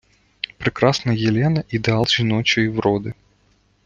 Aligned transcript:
Прекрасна 0.57 1.13
Єлена- 1.13 1.63
ідеал 1.69 2.07
жіночої 2.07 2.69
вроди 2.69 3.13